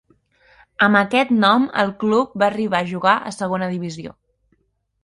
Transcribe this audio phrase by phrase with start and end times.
[0.85, 4.21] Amb aquest nom el club va arribar a jugar a Segona Divisió.